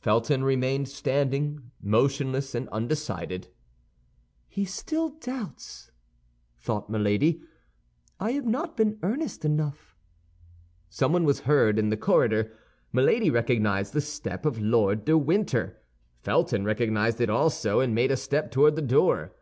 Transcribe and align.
Felton 0.00 0.44
remained 0.44 0.86
standing, 0.86 1.70
motionless 1.80 2.54
and 2.54 2.68
undecided. 2.68 3.48
"He 4.46 4.66
still 4.66 5.08
doubts," 5.18 5.90
thought 6.58 6.90
Milady; 6.90 7.40
"I 8.20 8.32
have 8.32 8.44
not 8.44 8.76
been 8.76 8.98
earnest 9.02 9.46
enough." 9.46 9.96
Someone 10.90 11.24
was 11.24 11.40
heard 11.48 11.78
in 11.78 11.88
the 11.88 11.96
corridor; 11.96 12.52
Milady 12.92 13.30
recognized 13.30 13.94
the 13.94 14.02
step 14.02 14.44
of 14.44 14.60
Lord 14.60 15.06
de 15.06 15.16
Winter. 15.16 15.80
Felton 16.20 16.66
recognized 16.66 17.18
it 17.22 17.30
also, 17.30 17.80
and 17.80 17.94
made 17.94 18.10
a 18.10 18.16
step 18.18 18.50
toward 18.50 18.76
the 18.76 18.82
door. 18.82 19.32